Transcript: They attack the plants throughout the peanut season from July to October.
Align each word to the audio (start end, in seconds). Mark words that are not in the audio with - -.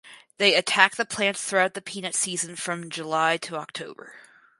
They 0.39 0.55
attack 0.55 0.95
the 0.95 1.05
plants 1.05 1.43
throughout 1.43 1.75
the 1.75 1.81
peanut 1.83 2.15
season 2.15 2.55
from 2.55 2.89
July 2.89 3.37
to 3.37 3.57
October. 3.57 4.15